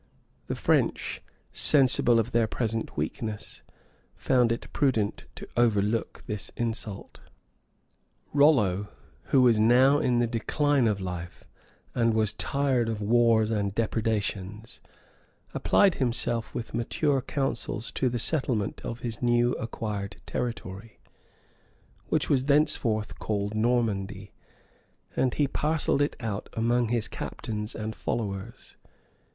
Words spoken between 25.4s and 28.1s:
parcelled it out among his captains and